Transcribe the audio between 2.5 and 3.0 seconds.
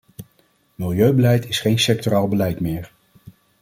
meer.